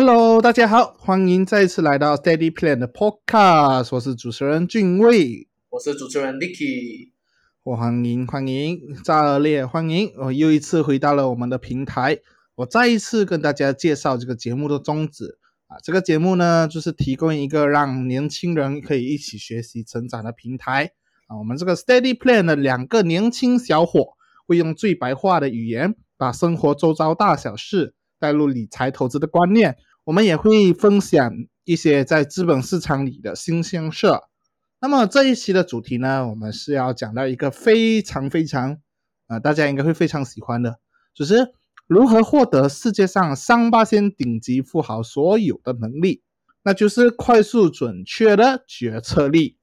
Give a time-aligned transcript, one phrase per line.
[0.00, 7.10] Hello，大家好，欢迎再次来到 Steady Plan 的 Podcast，我是主持人俊卫，我是主持人 Nicky，
[7.64, 10.12] 欢迎欢迎，热烈欢迎！
[10.18, 12.20] 我又一次回到了我们的平台，
[12.54, 15.36] 我再一次跟大家介绍这个节目的宗旨
[15.66, 20.92] 啊，这个节目呢，就是提供一个让年轻人可以一起学习成长的平台
[21.26, 24.10] 啊，我们这个 Steady Plan 的两个年轻小伙
[24.46, 27.94] 会用最白话的语言，把生活周遭大小事。
[28.20, 29.76] 带入理财投资的观念，
[30.08, 34.06] 我们也会分享一些在资本市场里的新鲜事。
[34.80, 38.78] 那么这一期的主题呢，我们是要讲到一个非常非常
[39.26, 40.78] 啊，大家应该会非常喜欢的，
[41.14, 41.52] 就是
[41.86, 46.22] 如何获得世界上三八线顶级富豪所有的能力，
[46.62, 49.58] 那就是快速准确的决策力。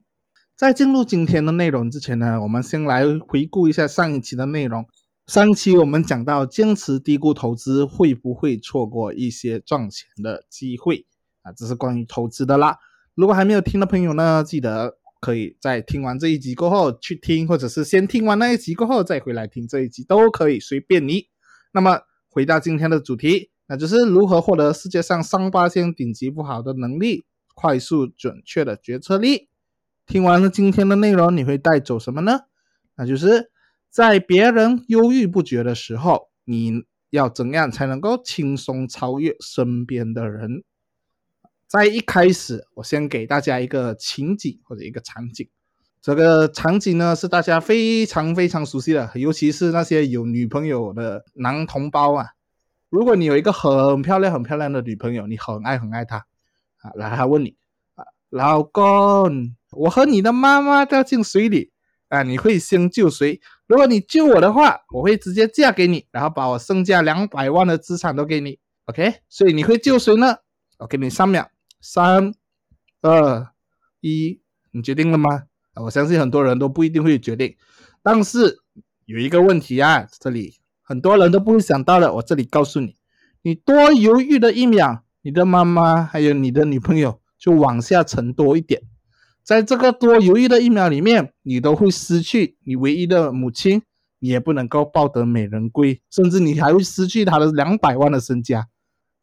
[0.56, 4.86] 在进入今天的内容之前呢，我们先来回顾一下上一期的内容。
[5.28, 11.08] 上期我们讲到，坚持低估投资会不会错过一些赚钱的机会
[11.42, 11.52] 啊？
[11.52, 12.78] 这是关于投资的啦。
[13.16, 21.26] 如果还没有听的朋友呢，记得可以在听完这一集过后去听，或者是先听完那一集过后再回来听这一集都可以，随便你。
[21.72, 29.50] 那么回到今天的主题，那就是如何获得世界上上八千顶级不好的能力，快速准确的决策力。
[30.06, 32.42] 听完了今天的内容，你会带走什么呢？
[32.96, 33.50] 那就是。
[33.96, 40.66] 在别人犹豫不决的时候，你要怎样才能够轻松超越身边的人？
[41.66, 45.48] 在一开始，我先给大家一个情景或者一个场景。
[46.02, 52.32] 这个场景呢是大家非常非常熟悉的，尤其是那些有女朋友的男同胞啊。
[52.90, 56.18] 如果你有一个很漂亮很漂亮的女朋友，你很爱很爱她
[56.82, 57.56] 啊，然后她问你
[57.94, 61.72] 啊，老公，我和你的妈妈掉进水里。
[62.08, 63.42] 啊，你会先救谁？
[63.68, 68.60] 如果你救我的话，我会直接嫁给你，然后把我身价两百万的资产都给你。
[68.86, 70.38] OK，所以你会救谁呢？
[70.78, 71.50] 我给你三秒，
[71.82, 72.34] 三、
[73.02, 73.48] 二、
[74.02, 74.40] 一，
[74.72, 75.44] 你决定了吗？
[75.76, 77.56] 我相信很多人都不一定会决定，
[78.04, 78.60] 但是
[79.06, 82.96] 有一个问题啊，这里很多人都不会想到的，我这里告诉你，
[83.42, 88.84] 你多犹豫的一秒，你的妈妈还有你的女朋友就往下沉多一点。
[89.46, 93.84] 在这个多犹豫的一秒里面，你都会失去你唯一的母亲，
[94.18, 98.68] 你也不能够抱得美人归，甚至你还会失去他的两百万的身家。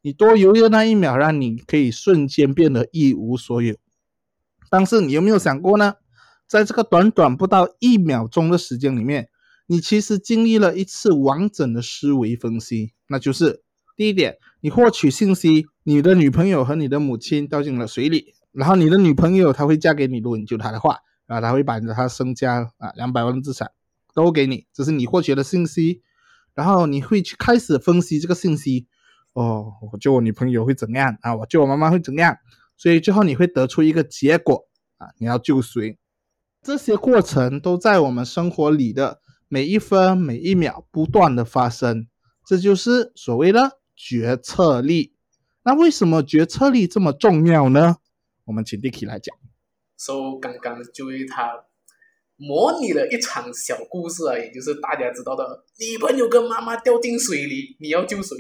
[0.01, 3.75] 你多犹豫的那一秒，让你可以瞬间变得一无所有。
[4.71, 5.95] 但是你有没有想过呢？
[6.47, 9.29] 在这个短短不到一秒钟的时间里面，
[9.67, 12.93] 你其实经历了一次完整的思维分析。
[13.09, 13.63] 那就是
[13.97, 18.35] 第一点，你获取信息，你的女朋友和你的母亲掉进了水里。
[18.53, 23.71] 然后你的女朋友她会嫁给你，如果你救她的话，啊她会把她身家啊两百万的资产
[24.15, 26.03] 都给你，这是你获取的信息。
[26.55, 28.87] 然后你会去开始分析这个信息，
[29.33, 31.35] 哦，我救我女朋友会怎样啊？
[31.35, 32.37] 我救我妈妈会怎样？
[32.77, 34.67] 所以最后你会得出一个结果
[34.99, 35.99] 啊，你要救谁？
[36.61, 42.07] 这些过程都在我们生活里的每一分每一秒不断的发生，
[42.47, 45.15] 这就是所谓的决策力。
[45.65, 47.97] 那为什么决策力这么重要呢？
[48.45, 49.37] 我们请 Dicky 来讲。
[49.97, 51.65] So 刚刚就为他
[52.37, 58.37] 模拟了一场小故事啊，也就是大家知道的，女朋友跟妈妈掉进水里，你要救谁？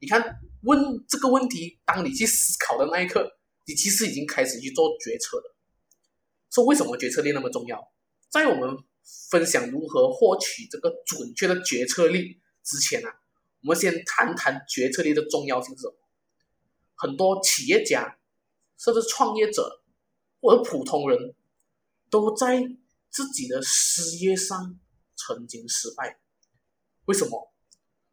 [0.00, 5.54] 你看问这个问题，当你去思考的那一刻，你其实已经开始去做决策了。
[6.50, 7.92] 说为什么决策力那么重要？
[8.30, 8.78] 在我们
[9.30, 13.08] 分享如何获取这个准确的决策力之前呢，
[13.62, 15.94] 我们先谈谈决策力的重要性是什么。
[16.96, 18.16] 很多企业家。
[18.78, 19.82] 甚至创业者
[20.40, 21.34] 或者普通人，
[22.10, 22.62] 都在
[23.10, 24.78] 自己的事业上
[25.16, 26.20] 曾经失败。
[27.06, 27.52] 为什么？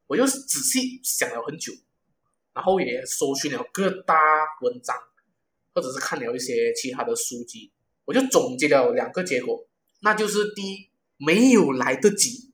[0.07, 1.71] 我就仔细想了很久，
[2.53, 4.15] 然后也搜寻了各大
[4.61, 4.95] 文章，
[5.73, 7.71] 或者是看了一些其他的书籍，
[8.05, 9.67] 我就总结了两个结果，
[10.01, 12.51] 那就是第一，没有来得及；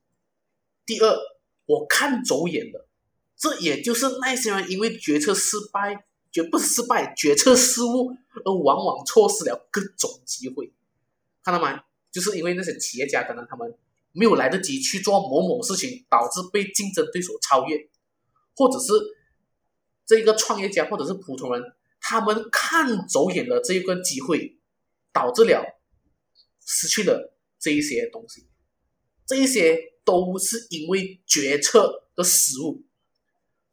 [0.86, 1.18] 第二，
[1.65, 2.88] 我看走眼了。
[3.36, 6.06] 这也就是那些人因为决策失败。
[6.38, 8.12] 绝不失败，决策失误，
[8.45, 10.72] 而往往错失了各种机会。
[11.44, 11.81] 看到吗？
[12.12, 13.75] 就是因为那些企业家可能他们
[14.12, 17.89] 没有来得及去做某某事情，导致被竞争对手超越，
[18.56, 18.94] 或者是
[20.06, 21.63] 这个创业家或者是普通人，
[22.00, 24.60] 他们看走眼了这一个机会，
[25.12, 25.80] 导致了
[26.63, 28.45] 失去了这一些东西。
[29.25, 32.83] 这一些都是因为决策的失误。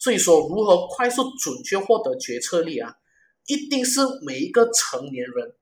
[0.04, 2.94] 所以说，如何快速准确获得决策力啊？
[3.46, 5.54] 一定是每一个成年人，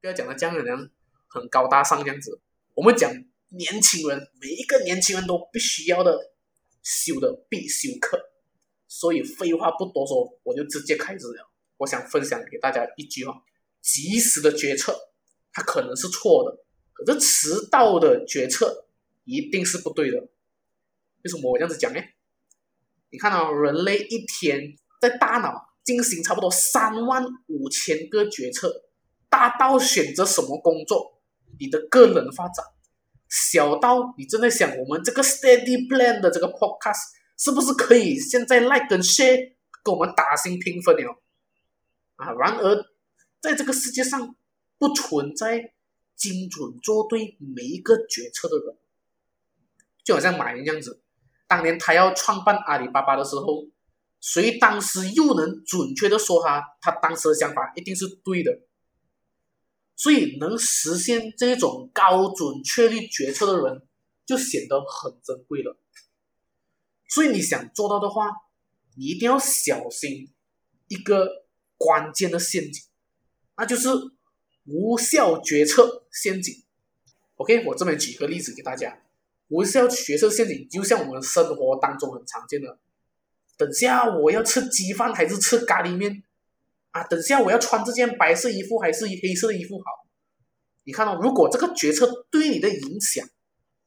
[0.00, 0.90] 不要讲的这样人
[1.28, 2.40] 很高大上这样子。
[2.72, 3.12] 我们讲
[3.50, 6.32] 年轻人，每一个年轻人都必须要的
[6.82, 8.18] 修的必修课。
[8.88, 11.50] 所以废话不多说，我就直接开始了。
[11.76, 13.42] 我想分享给大家一句话：
[13.82, 14.98] 及时的决策，
[15.52, 16.64] 它可能是错的，
[16.94, 18.86] 可是迟到的决策
[19.24, 20.26] 一定是不对的。
[21.22, 22.00] 为什么我这样子讲呢？
[23.10, 24.60] 你看到人类一天
[25.00, 25.52] 在大脑
[25.82, 28.72] 进行差不多三万五千个决策，
[29.28, 31.20] 大到选择什么工作，
[31.58, 32.64] 你的个人发展，
[33.28, 37.00] 小到你正在想我们这个 Steady Plan 的这个 Podcast
[37.36, 39.54] 是不是可以现在 Like 跟 Share
[39.84, 41.22] 给我们打新评分了
[42.16, 42.32] 啊？
[42.32, 42.84] 然而，
[43.40, 44.36] 在这个世界上
[44.78, 45.72] 不存在
[46.14, 48.76] 精准做对每一个决策的人，
[50.04, 51.02] 就好像马云这样子。
[51.50, 53.66] 当年他要创办阿里巴巴的时候，
[54.20, 58.60] 谁当时又能准确的说他他当时的想法一定是对的？
[59.96, 63.82] 所以能实现这种高准确率决策的人，
[64.24, 65.76] 就显得很珍贵了。
[67.08, 68.30] 所以你想做到的话，
[68.94, 70.32] 你一定要小心
[70.86, 71.46] 一个
[71.76, 72.84] 关键的陷阱，
[73.56, 73.88] 那就是
[74.66, 76.62] 无效决策陷阱。
[77.34, 79.02] OK，我这边举个例子给大家。
[79.50, 82.78] 无效决策陷阱就像我们生活当中很常见的，
[83.58, 86.22] 等下我要吃鸡饭还是吃咖喱面
[86.92, 87.02] 啊？
[87.04, 89.84] 等下我要穿这件白色衣服还是黑色的衣服好？
[90.84, 93.28] 你看到，如果这个决策对你的影响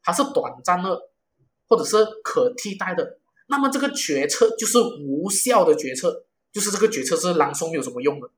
[0.04, 1.10] 它是短暂的，
[1.68, 3.18] 或者是可替代的，
[3.48, 4.78] 那么这个决策就是
[5.08, 8.30] 无效的决策，就是这个决策是朗诵有什么用的，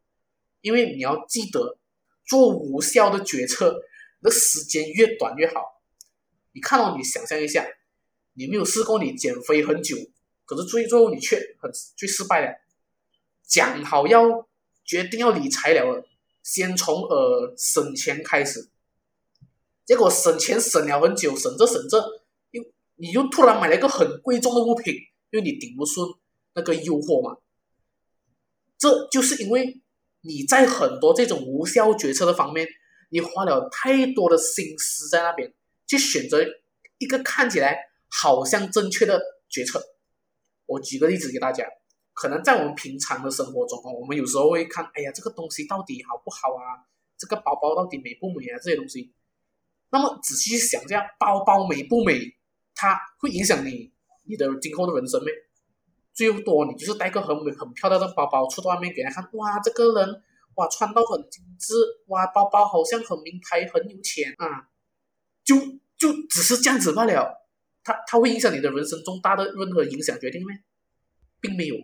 [0.61, 1.77] 因为你要记得
[2.25, 3.81] 做无效的决策，
[4.19, 5.74] 那时间越短越好。
[6.55, 7.67] 你看到，你想象一下，
[8.33, 9.97] 你没有试过你减肥很久，
[10.45, 12.57] 可是最最后你却很最失败了。
[13.45, 14.47] 讲好要
[14.85, 16.07] 决定要理财了，
[16.41, 18.69] 先从呃省钱开始，
[19.85, 22.63] 结果省钱省了很久，省着省着，又
[22.95, 24.93] 你又突然买了一个很贵重的物品，
[25.31, 26.07] 因为你顶不顺
[26.53, 27.37] 那个诱惑嘛。
[28.77, 29.81] 这就是因为
[30.21, 32.65] 你在很多这种无效决策的方面，
[33.09, 35.53] 你花了太多的心思在那边。
[35.87, 36.43] 去选择
[36.97, 37.77] 一个看起来
[38.09, 39.81] 好像正确的决策。
[40.65, 41.65] 我举个例子给大家，
[42.13, 46.85] 可能在我们平常的生活中哦，我们有时候会看，哎呀，这个东西到底好不好啊？
[47.17, 48.57] 这个包包到底美不美啊？
[48.57, 49.13] 这些东西。
[49.91, 52.19] 那么仔细想一下，包包美不美，
[52.73, 53.93] 它会影响你
[54.23, 55.31] 你的今后的人生没？
[56.13, 60.23] 最多你就是带个很美很漂亮的包包出到外面给人看，哇，这个人
[60.55, 61.73] 哇穿到很精致，
[62.07, 64.69] 哇，包包好像很名牌，很有钱啊。
[65.45, 65.55] 就
[65.95, 67.47] 就只是这样子罢了，
[67.83, 70.47] 它它会影响你的人生重大的任何影响决定吗？
[71.39, 71.75] 并没有，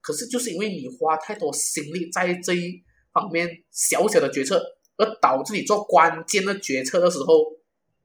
[0.00, 4.62] 可是就是因为你花太多心力在这一方面小小的决策，
[4.96, 7.58] 而导致你做关键的决策的时候，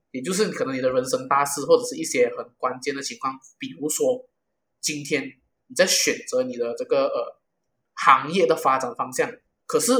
[0.09, 4.27] 也就是可能你的人生大事或者是一些很关键的情况，比如说
[4.81, 5.23] 今天
[5.67, 7.39] 你在选择你的这个呃
[7.93, 9.31] 行业的发展方向，
[9.67, 9.93] 可是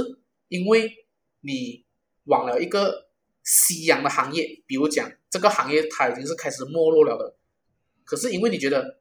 [0.47, 0.91] 因为
[1.41, 1.85] 你
[2.23, 3.04] 往了一个。
[3.45, 7.37] 夕阳的行业，比如讲这个行业它已经是开始没落了的，
[8.03, 8.99] 可是因为你觉得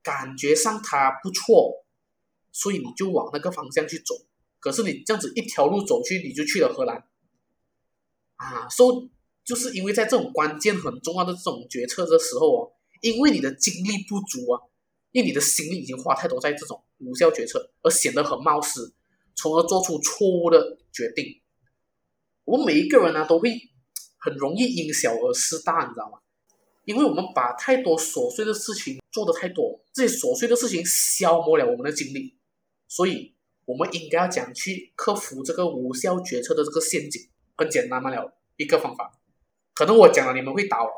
[0.00, 1.84] 感觉上它不错，
[2.52, 4.14] 所以你就往那个方向去走。
[4.60, 7.04] 可是你这样子一条路走去，你就去了荷兰，
[8.36, 9.08] 啊，说
[9.44, 14.62] 就是因为在这种关键很重要的这种决策的时候哦，因为你的精力不足啊，
[15.10, 18.92] 因为你的心力已经花太多在这种无效决策，而显得很冒失，
[19.34, 21.40] 从而做出错误的决定。
[22.44, 23.50] 我们每一个人呢都会。
[24.20, 26.18] 很容易因小而失大，你知道吗？
[26.84, 32.36] 因为我们把太多琐碎的事情做的太多，这些琐碎的事情消磨了我们的精力，
[32.88, 33.36] 所以
[33.66, 37.30] 我们应该要讲去克服这个无效决策的这个陷阱。
[37.56, 39.20] 很简单嘛了，一个方法，
[39.74, 40.88] 可能我讲了你们会倒，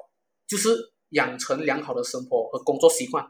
[0.47, 3.27] 就是养成良好的生活和工作习惯。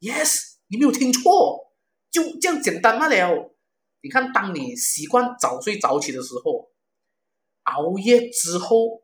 [0.00, 1.72] Yes，你没有听错，
[2.10, 3.54] 就这样简单嘛了。
[4.02, 6.72] 你看，当你习惯早睡早起的时候，
[7.64, 9.03] 熬夜之后。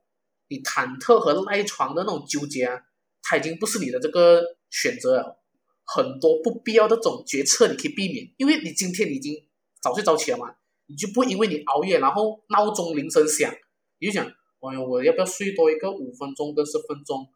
[0.51, 2.83] 你忐忑和赖床的那种纠结啊，
[3.23, 5.41] 它已经不是你的这个选择了。
[5.87, 9.47] 很多不必要的这种决策你可以避免，因为你今天已经
[9.81, 10.55] 早睡早起了嘛，
[10.87, 13.53] 你就不因为你熬夜，然后闹钟铃声响，
[13.99, 17.29] 你就想，哎呦，我要不要睡多一个五分钟跟十分钟？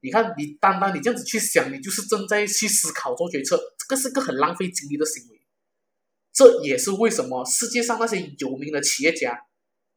[0.00, 5.40] 你看，你单单你这样子去想，你就是正在去思考做决策，这个是个很浪费精力的行为。
[6.32, 9.46] 这也是为什么世界上那些有名的企业家、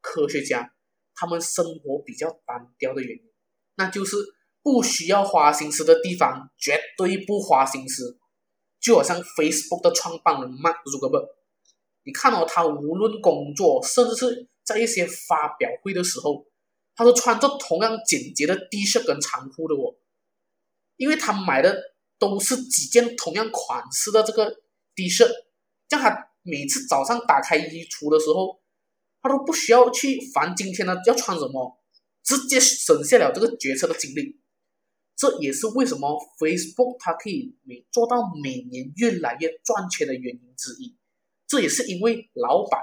[0.00, 0.72] 科学家。
[1.14, 3.22] 他们生活比较单调的原因，
[3.76, 4.16] 那就是
[4.62, 8.18] 不需要花心思的地方绝对不花心思。
[8.80, 11.28] 就好像 Facebook 的创办人 Mark Zuckerberg，
[12.02, 16.44] 你看到他无论工作，甚至是在一些发表会的时候，
[16.96, 19.94] 他都穿着同样简洁的 T 恤跟长裤的哦，
[20.96, 21.80] 因为他买的
[22.18, 24.50] 都是几件同样款式的这个
[24.96, 25.28] T 恤，
[25.88, 28.61] 这样他每次早上打开衣橱的时候，
[29.22, 31.78] 他都不需要去烦今天呢要穿什么，
[32.24, 34.40] 直接省下了这个决策的精力。
[35.14, 40.96] 这也是为什么 Facebook 它可以每做到每年越来越赚钱的原因之一。
[41.46, 42.80] 这也是因为老板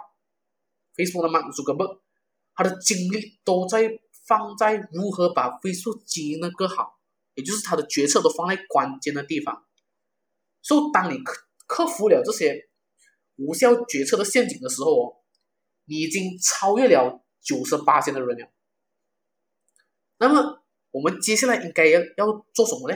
[0.96, 2.00] Facebook 的 Mark Zuckerberg，
[2.55, 7.00] 他的精力都在放在如何把 Facebook 经营的更好，
[7.34, 9.65] 也就是他的决策都放在关键的地方。
[10.62, 11.34] 所以，当你克
[11.67, 12.69] 克服了这些
[13.38, 15.15] 无效决策的陷阱的时候哦，
[15.89, 18.51] 你已经超越了九十八线的人了。
[20.19, 22.96] 那么，我们接下来应该要要做什么呢？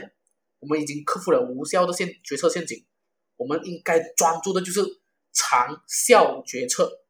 [0.60, 2.86] 我们已经克服了无效的陷决策陷阱，
[3.36, 4.80] 我们应该专注的就是
[5.32, 7.04] 长效决策。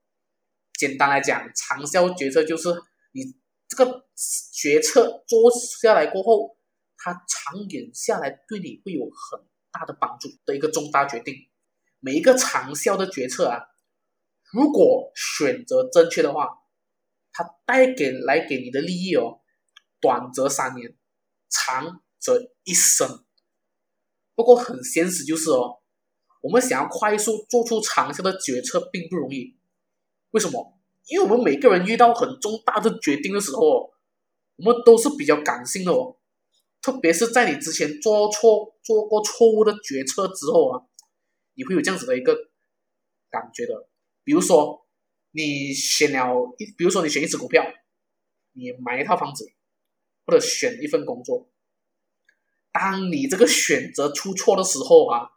[0.72, 2.70] 简单来讲，长效决策就是
[3.12, 3.22] 你
[3.68, 4.08] 这个
[4.52, 5.50] 决策做
[5.82, 6.56] 下来过后，
[6.96, 11.34] 它长远下来对你会有很大的帮助的一个重大决定。
[12.00, 13.60] 每一个长效的决策啊，
[14.54, 16.49] 如果选择正确的话，
[17.32, 19.40] 它带给来给你的利益哦。
[20.00, 20.96] 短则三年，
[21.49, 23.25] 长则一生。
[24.37, 25.80] 不过很现实就是哦，
[26.40, 29.56] 我们想要快速做出长效的决策并不容易。
[30.30, 30.78] 为什么？
[31.06, 33.92] 因为我们每个人遇到很重大的决定的时候，
[34.54, 36.16] 我们都是比较感性的哦。
[36.80, 40.87] 特别是在你之前做错、做过错误的决策之后啊，
[41.54, 42.37] 你会有这样子的一个
[43.30, 43.88] 感觉的。
[44.24, 44.86] 比如说，
[45.30, 47.64] 你选了一，比如说你选一只股票，
[48.52, 49.44] 你买一套房子。
[50.26, 51.52] 或者选一份工作，
[52.72, 55.28] 当你这个选择出错的时候啊，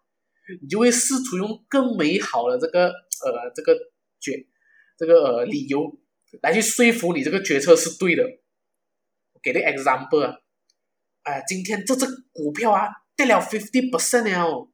[0.62, 3.78] 你就会试图用更美好的这个呃这个
[4.22, 4.48] 决
[4.98, 6.00] 这个呃理由
[6.42, 8.24] 来去说服你这个决策是对的。
[9.44, 10.38] 给个 example 啊，
[11.24, 14.70] 哎，今天这只股票啊跌了 fifty percent 了，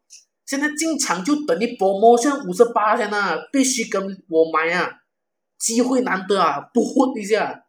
[0.45, 4.91] 现在进场就等于波摩像五十八天呐，必须跟我买啊，
[5.57, 7.65] 机会难得啊，不混一下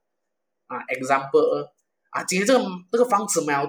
[0.66, 1.71] 啊，example
[2.11, 3.64] 啊，今天这个这个房子买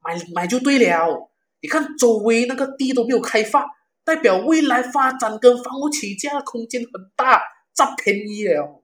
[0.00, 1.30] 买买就对了。
[1.62, 3.66] 你看周围那个地都没有开发，
[4.02, 7.42] 代表未来发展跟房屋起价空间很大，
[7.74, 8.82] 占便宜了。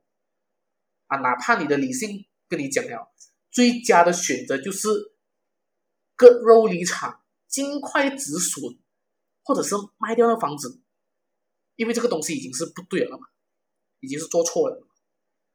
[1.07, 3.13] 啊，哪怕你的理性跟你讲了，
[3.51, 4.89] 最佳的选择就是
[6.15, 8.77] 割肉离场，尽快止损，
[9.47, 10.81] 或者是卖掉那房子，
[11.77, 13.29] 因为这个东西已经是不对了嘛，
[14.01, 14.87] 已经是做错了。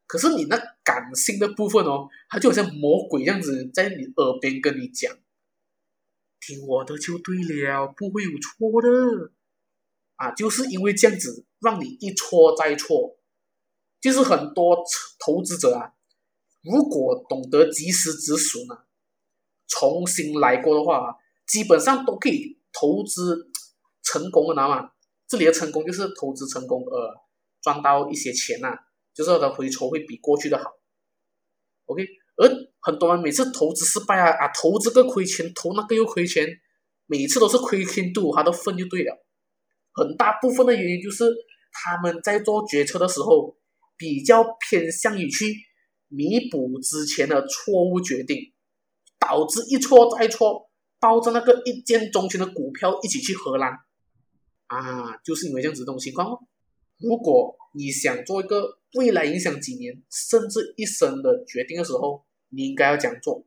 [0.07, 5.13] 可是你那感性的部分哦，它就好像魔鬼样子在你耳边跟你讲
[6.39, 9.33] ：“听我的就对了，不会有错的。”
[10.15, 13.17] 啊，就是因为这样子，让你一错再错。
[13.99, 14.83] 就是很多
[15.19, 15.93] 投资者啊，
[16.63, 18.85] 如果懂得及时止损啊，
[19.67, 23.50] 重新来过的话，基本上都可以投资
[24.03, 24.91] 成功的，知道吗？
[25.27, 27.13] 这里的成功就是投资成功，呃，
[27.61, 28.75] 赚到一些钱呐。
[29.13, 30.71] 就是它的回酬会比过去的好
[31.87, 32.07] ，OK。
[32.37, 32.47] 而
[32.79, 36.47] 很多人每次投资失败啊啊，投资个亏钱，投那个又亏钱，
[37.07, 39.25] 每次都是亏天度他的份就对了。
[39.93, 41.25] 很大部分的原因就是
[41.73, 43.57] 他们在做决策的时候
[43.97, 45.53] 比较偏向于去
[46.07, 48.37] 弥补之前的错误决定，
[49.19, 50.69] 导致一错再错，
[51.01, 53.73] 抱着那个一见钟情的股票一起去荷兰
[54.71, 56.39] 啊，就是因为这样子这种情况。
[56.97, 63.45] 如果你想做一个未来影响几年甚至一生的决定的时候，你应该要怎样做。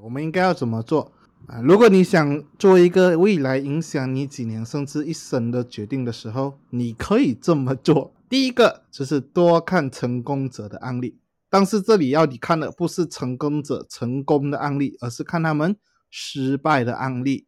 [0.00, 1.12] 我们应该要怎么做
[1.46, 1.60] 啊？
[1.60, 8.14] 如果你想做一个未来影响你几年甚至一生的决定的时候，你可以这么做。
[8.28, 11.18] 第一个就是多看成功者的案例，
[11.50, 15.76] 但是这里要你看的不是成功者成功的案例，而是看他们
[16.10, 17.46] 失败的案例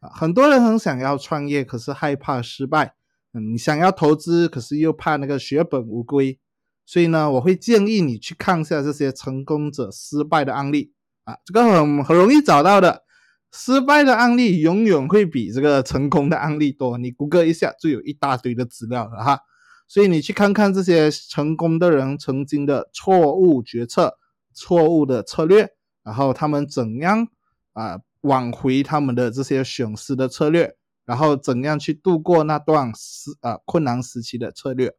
[0.00, 0.10] 啊。
[0.12, 2.94] 很多人很想要创业，可是害怕失败。
[3.32, 6.38] 嗯，想要投资，可是又怕那个血本无归。
[6.86, 10.92] 所以呢，我会建议你去看一下这些成功者失败的案例
[11.24, 13.04] 啊，这个很很容易找到的。
[13.50, 19.40] 失败的案例永远会比这个成功的案例多，你谷歌一下就有一大堆的资料了哈。
[19.86, 24.18] 所以你去看看这些成功的人曾经的错误决策、
[24.52, 25.70] 错误的策略，
[26.02, 27.26] 然后他们怎样
[27.72, 34.94] 啊挽回他们的这些损失的策略，然后怎样去度过那段时啊困难时期的策略。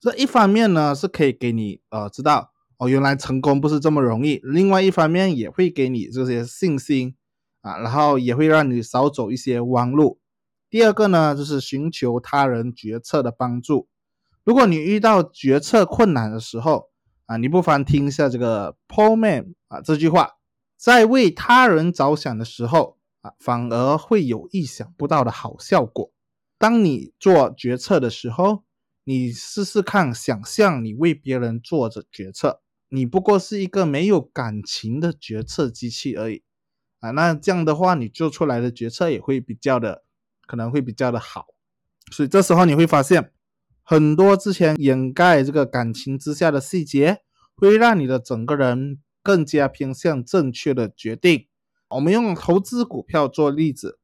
[0.00, 4.40] 这一方面呢，是可以给你呃知道哦，原来成功不是这么容易。
[4.44, 7.16] 另外一方面也会给你这些信心
[7.62, 10.20] 啊，然后也会让你少走一些弯路。
[10.70, 13.88] 第二个呢，就是寻求他人决策的帮助。
[14.44, 16.90] 如果你遇到决策困难的时候
[17.24, 20.35] 啊，你不妨听一下这个 Paul Man 啊这句话，
[20.76, 26.12] 在为他人着想的时候啊，反而会有意想不到的好效果。
[26.58, 28.64] 当你做决策的时候。
[29.08, 36.42] 你试试看，想象你为别人做着决策，你不过是一个没有感情的决策机器而已
[36.98, 37.12] 啊。
[37.12, 40.02] 那这样的话，你做出来的决策也会比较的，
[40.48, 41.46] 可能会比较的好。
[42.10, 43.30] 所以这时候你会发现，
[43.84, 47.20] 很多之前掩盖这个感情之下的细节，
[47.54, 51.48] 会让你的整个人更加偏向正确的决定。
[51.88, 53.98] 我们用投资股票做例子，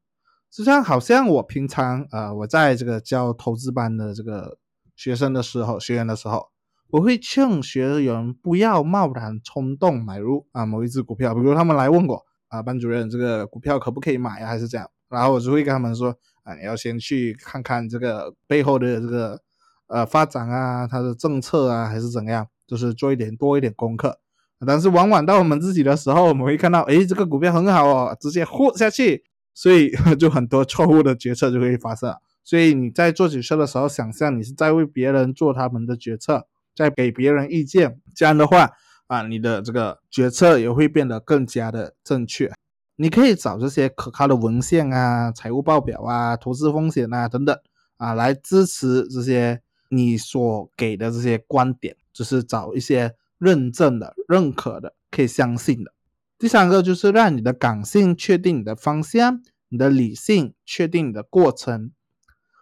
[0.50, 4.59] 就像好像我平常呃，我在这个教投资班的这个
[4.97, 6.49] 学生的时候，学员的时候，
[6.91, 11.33] 我会劝学员不要贸然冲动买入啊某一只股票。
[11.33, 14.91] 比如他们来问我啊，班主任这个股票可不可以买啊，还是这样？
[15.09, 19.41] 然后我就会跟他们说啊，你要先去看看这个背后的这个
[19.87, 24.19] 呃发展啊，它的政策啊，还是怎样，就是做一点多一点功课。
[24.64, 32.14] 但是往往到我们自己的时候，我们会看到，哎，这个股票很好哦，直接豁下去，所以就很多错误的决策就会发生。
[32.45, 38.71] 所以你在做决策的时候，想象你是在为别人做他们的决策，在给别人意见，这样的话
[39.09, 42.52] 啊，你的这个决策也会变得更加的正确。
[42.97, 47.59] 你可以找这些可靠的文献啊、财务报表啊、投资风险啊等等
[47.97, 53.14] 啊，来支持这些你所给的这些观点，就是找一些。
[53.42, 55.92] 认证的、认可的、可以相信的。
[56.38, 61.90] 第三个就是让你的感性确定你的方向，你的理性确定你的过程。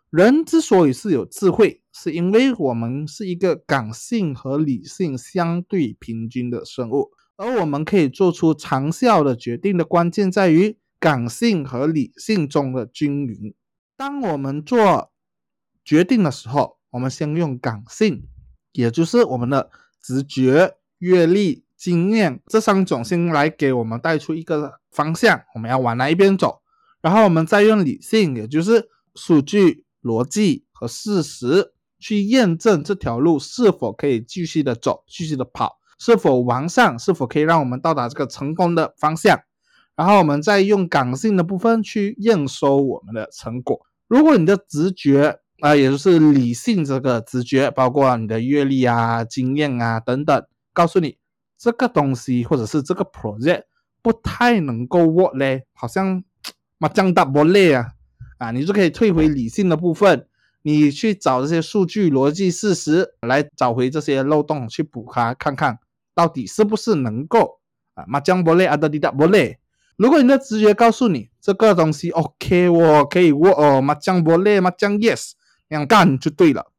[0.08, 13.54] 人之所以是有智慧，是因为我们是一个感性和理性相对平均的生物，而我们可以做出长效的决定的关键在于感性和理性中的均匀。
[13.99, 15.12] 当我们做
[15.84, 18.26] 决定的时候，我们先用感性，
[18.72, 19.70] 也就是我们的。
[20.02, 26.60] 直觉、阅历、经验这三种先来给我们带出一个方向，我们要往哪一边走，
[27.00, 39.41] 然后我们再用理性，也就是数据、逻辑和事实去验证这条路是否可以继续的走、继续的跑，是否完善，是否可以让我们到达这个成功的方向，
[39.97, 43.86] 然后我们再用感性的部分去验收我们的成果。
[44.08, 51.18] 如果你的直觉，啊，也就是理性这个直觉，包括你的阅历啊、经验啊等等，告诉你
[51.58, 53.64] 这个东西或者是这个 project
[54.00, 56.25] 不太能够 work 嘞，好像
[56.78, 57.88] 麻将打不累啊，
[58.38, 60.26] 啊，你就可以退回理性的部分，
[60.62, 65.78] 你去找这些数据、逻辑、事实来找回这些漏洞，去补它，看看
[66.14, 67.60] 到底是不是能够
[67.94, 69.58] 啊麻将不累啊，到底大不累。
[69.99, 75.32] 如果你的直觉告诉你这个东西 OK，我可以 work 哦，嘛降不累麻将 yes。
[75.71, 76.73] 那样干就对了，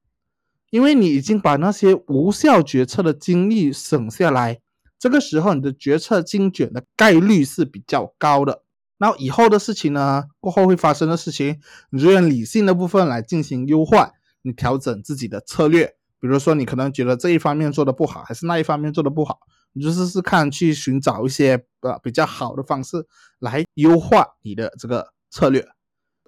[0.70, 4.60] 因为你已经把那些无效决策的精力省下来，
[5.00, 8.64] 这个时候你的决策精准的概率是比较高的。
[8.98, 14.12] 那以后的事情呢，过后会发生的事情，你就用理性的部分来进行优化，
[14.44, 15.96] 你调整自己的策略。
[16.20, 19.40] 比如说，你可能觉得这一方面做的不好，还是那一方面做的不好，
[19.74, 23.08] 你就试试看去寻找一些呃比较好的方式
[23.40, 25.68] 来优化你的这个策略。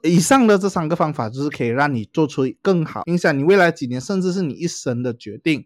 [0.04, 5.66] 以上的这三个方法，就是可以让你做出更好、影响你未来几年，甚至是你一生的决定。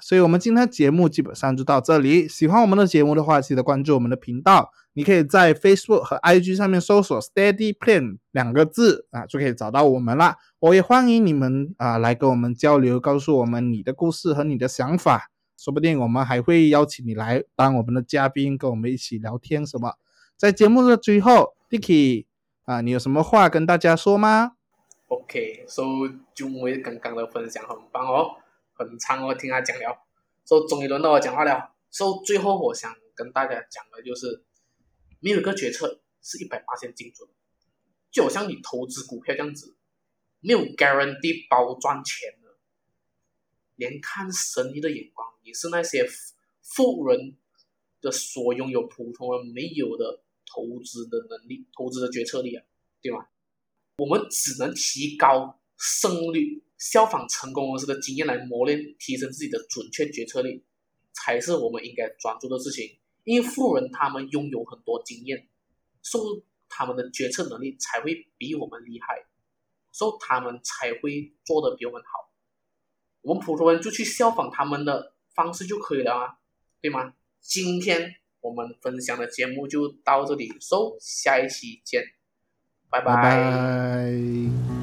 [0.00, 2.26] 所以，我们今天节目基本上就到这里。
[2.26, 4.70] 喜欢我们的节目的话，记得关注我们的频道。
[4.94, 10.36] 你可以在 Facebook 和 IG 上面搜索 “Steady Plan” 两个字啊，就可以找到我们了。
[10.60, 15.30] 我也欢迎你们啊来跟我们交流，告诉我们你的故事和你的想法。
[15.58, 19.94] 说不定我们还会邀请你来当我们的嘉宾，跟我们一起聊天什么。
[20.36, 22.24] 在节目的最后，Dicky。
[22.64, 24.56] 啊，你有什么话跟大家说吗
[25.08, 25.82] ？OK，so
[26.32, 28.36] 就为刚刚的分享很棒哦，
[28.72, 30.06] 很长哦，听他讲了
[30.44, 34.44] ，so 终于轮到我讲话了，so 最后我想跟大家讲的就是，
[35.18, 37.28] 没有一个决策是一百八千精准，
[38.12, 39.76] 就好像你投资股票这样子，
[40.38, 42.54] 没有 guarantee 包赚钱的，
[43.74, 46.06] 连看生意的眼光也是那些
[46.62, 47.36] 富人
[48.00, 50.21] 的所拥有，普通人没有的。
[50.52, 52.62] 投资的能力，投资的决策力啊，
[53.00, 53.26] 对吗？
[53.96, 60.62] 我们只能提高胜率，效仿成功人士的经验来磨练、提升自己的准确决策力，
[61.12, 62.98] 才是我们应该专注的事情。
[63.24, 65.48] 因为富人他们拥有很多经验，
[66.02, 69.24] 所以他们的决策能力才会比我们厉害，
[69.92, 72.32] 所以他们才会做得比我们好。
[73.20, 76.38] 我们普通人就去效仿他们的方式就可以了啊，
[76.80, 77.14] 对吗？
[77.40, 78.16] 今天。
[78.42, 82.02] 我们分享的节目就到这里，收，下一期见，
[82.90, 84.81] 拜拜。